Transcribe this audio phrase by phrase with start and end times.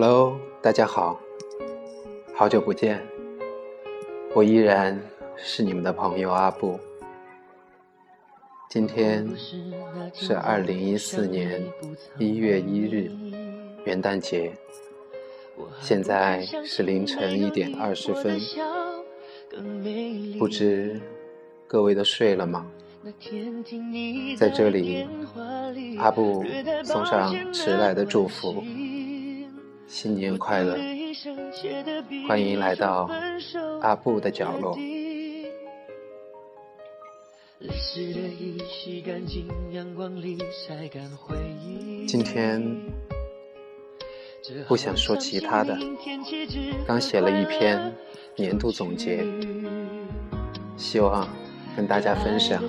[0.00, 1.18] Hello，大家好，
[2.32, 3.04] 好久不见，
[4.32, 4.96] 我依然
[5.36, 6.78] 是你们的朋友阿布。
[8.70, 9.26] 今天
[10.14, 11.60] 是二零一四年
[12.16, 13.10] 一月一日，
[13.86, 14.52] 元旦节，
[15.80, 18.38] 现在是凌晨一点二十分，
[20.38, 21.00] 不知
[21.66, 22.64] 各位都睡了吗？
[24.38, 25.08] 在这里，
[25.98, 26.44] 阿布
[26.84, 28.62] 送上迟来的祝福，
[29.88, 30.76] 新年快乐！
[32.28, 33.10] 欢迎来到
[33.80, 34.78] 阿布的角落。
[42.06, 42.62] 今天
[44.68, 45.76] 不想说其他的，
[46.86, 47.92] 刚写了一篇
[48.36, 49.24] 年度总结，
[50.76, 51.26] 希望
[51.74, 52.62] 跟大家分享。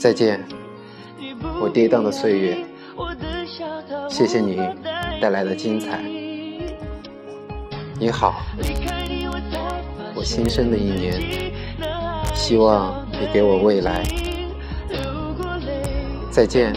[0.00, 0.44] 再见，
[1.60, 2.56] 我跌宕的岁月，
[4.08, 4.60] 谢谢你
[5.20, 6.02] 带来的精彩。
[7.98, 8.42] 你好。
[10.14, 11.52] 我新生的一年，
[12.34, 14.02] 希望你给我未来。
[16.30, 16.72] 再见，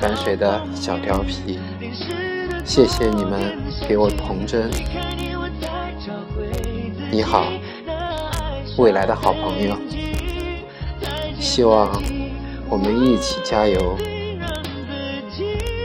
[0.00, 1.58] 淡水的小调皮，
[2.64, 4.70] 谢谢你们给我童真。
[7.10, 7.46] 你好，
[8.78, 9.76] 未来的好朋友，
[11.38, 11.90] 希望
[12.70, 13.96] 我们一起加油。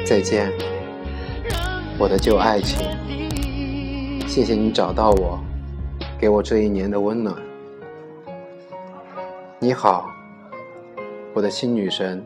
[0.05, 0.53] 再见，
[1.97, 2.87] 我的旧爱情，
[4.27, 5.39] 谢谢你找到我。
[6.19, 7.35] 给我这一年的温暖。
[9.59, 10.07] 你好，
[11.33, 12.23] 我的新女神。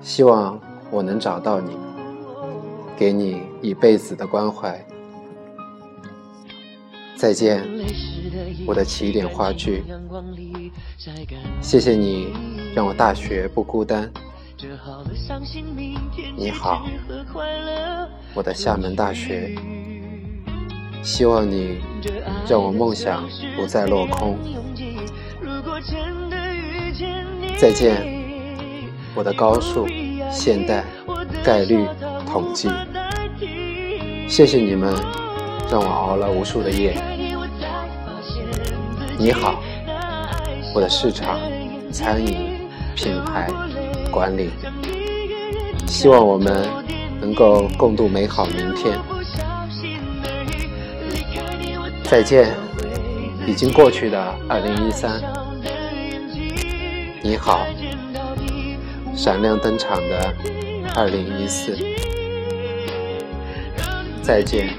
[0.00, 0.60] 希望
[0.90, 1.76] 我能找到你，
[2.96, 4.80] 给你一辈子的关怀。
[7.24, 7.66] 再见，
[8.66, 9.82] 我的起点话剧。
[11.62, 12.28] 谢谢你
[12.74, 14.12] 让我大学不孤单。
[16.36, 16.86] 你好，
[18.34, 19.56] 我的厦门大学。
[21.02, 21.78] 希望你
[22.46, 24.36] 让我梦想不再落空。
[27.56, 28.04] 再见，
[29.14, 29.86] 我的高数、
[30.30, 30.84] 现代、
[31.42, 31.86] 概率、
[32.26, 32.68] 统计。
[34.28, 34.94] 谢谢你们
[35.70, 36.94] 让我熬了无数的夜。
[39.16, 39.62] 你好，
[40.74, 41.38] 我的市场、
[41.92, 43.48] 餐饮、品牌、
[44.10, 44.50] 管理。
[45.86, 46.66] 希望我们
[47.20, 48.98] 能够共度美好明天。
[52.02, 52.50] 再见，
[53.46, 55.22] 已经过去的二零一三。
[57.22, 57.64] 你好，
[59.14, 60.34] 闪亮登场的
[60.96, 61.78] 二零一四。
[64.22, 64.70] 再见，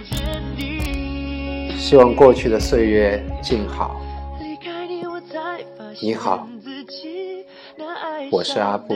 [1.78, 4.02] 希望过去的岁月静好。
[6.02, 6.48] 你好，
[8.32, 8.96] 我是阿布，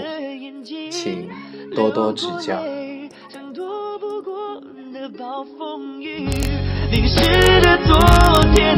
[0.91, 1.29] 请
[1.75, 2.61] 多多指教。
[6.91, 7.99] 淋湿的昨
[8.53, 8.77] 天，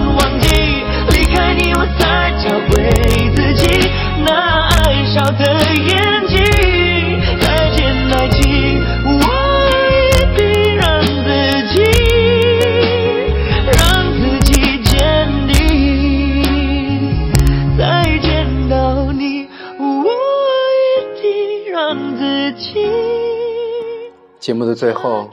[24.41, 25.29] 节目的最后。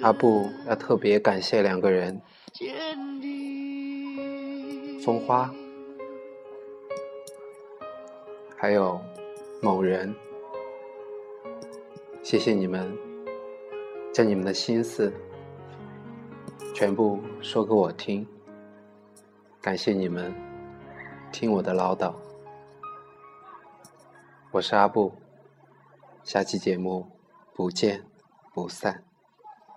[0.00, 2.22] 阿布要特别感谢两个人，
[5.04, 5.52] 风花，
[8.56, 9.00] 还有
[9.60, 10.14] 某人，
[12.22, 12.96] 谢谢你们，
[14.12, 15.12] 将你们的心思
[16.72, 18.24] 全部说给我听，
[19.60, 20.32] 感谢你们
[21.32, 22.14] 听我的唠叨，
[24.52, 25.12] 我是阿布，
[26.22, 27.04] 下期节目
[27.52, 28.17] 不见。
[28.58, 29.07] 不散。